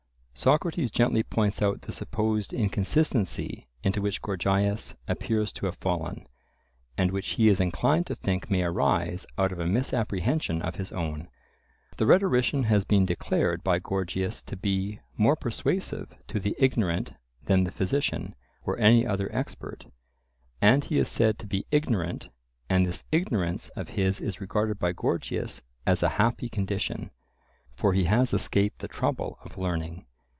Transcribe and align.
Socrates 0.33 0.89
gently 0.89 1.21
points 1.21 1.61
out 1.61 1.81
the 1.83 1.91
supposed 1.91 2.51
inconsistency 2.51 3.67
into 3.83 4.01
which 4.01 4.23
Gorgias 4.23 4.95
appears 5.07 5.53
to 5.53 5.67
have 5.67 5.75
fallen, 5.75 6.25
and 6.97 7.11
which 7.11 7.31
he 7.33 7.47
is 7.47 7.59
inclined 7.61 8.07
to 8.07 8.15
think 8.15 8.49
may 8.49 8.63
arise 8.63 9.27
out 9.37 9.51
of 9.51 9.59
a 9.59 9.67
misapprehension 9.67 10.59
of 10.63 10.77
his 10.77 10.91
own. 10.93 11.29
The 11.97 12.07
rhetorician 12.07 12.63
has 12.63 12.83
been 12.85 13.05
declared 13.05 13.63
by 13.63 13.77
Gorgias 13.77 14.41
to 14.43 14.57
be 14.57 14.99
more 15.15 15.35
persuasive 15.35 16.11
to 16.29 16.39
the 16.39 16.55
ignorant 16.57 17.13
than 17.43 17.63
the 17.63 17.71
physician, 17.71 18.33
or 18.63 18.79
any 18.79 19.05
other 19.05 19.29
expert. 19.31 19.85
And 20.59 20.83
he 20.83 20.97
is 20.97 21.09
said 21.09 21.37
to 21.37 21.45
be 21.45 21.67
ignorant, 21.69 22.29
and 22.67 22.83
this 22.87 23.03
ignorance 23.11 23.69
of 23.75 23.89
his 23.89 24.19
is 24.19 24.41
regarded 24.41 24.79
by 24.79 24.91
Gorgias 24.91 25.61
as 25.85 26.01
a 26.01 26.09
happy 26.17 26.49
condition, 26.49 27.11
for 27.75 27.93
he 27.93 28.05
has 28.05 28.33
escaped 28.33 28.79
the 28.79 28.87
trouble 28.87 29.37
of 29.43 29.59
learning. 29.59 30.07